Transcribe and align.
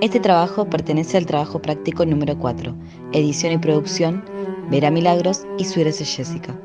Este 0.00 0.20
trabajo 0.20 0.70
pertenece 0.70 1.16
al 1.16 1.26
trabajo 1.26 1.60
práctico 1.60 2.06
número 2.06 2.38
4, 2.38 2.72
edición 3.12 3.52
y 3.52 3.58
producción, 3.58 4.24
Vera 4.70 4.92
Milagros 4.92 5.44
y 5.58 5.64
su 5.64 5.80
Jessica. 6.14 6.56